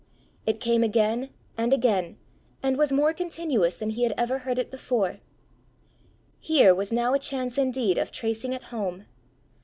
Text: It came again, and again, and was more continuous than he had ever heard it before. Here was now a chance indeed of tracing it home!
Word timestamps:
It 0.47 0.59
came 0.59 0.81
again, 0.83 1.29
and 1.59 1.71
again, 1.71 2.17
and 2.63 2.75
was 2.75 2.91
more 2.91 3.13
continuous 3.13 3.77
than 3.77 3.91
he 3.91 4.01
had 4.01 4.15
ever 4.17 4.39
heard 4.39 4.57
it 4.57 4.71
before. 4.71 5.19
Here 6.39 6.73
was 6.73 6.91
now 6.91 7.13
a 7.13 7.19
chance 7.19 7.55
indeed 7.55 7.99
of 7.99 8.11
tracing 8.11 8.51
it 8.51 8.63
home! 8.73 9.05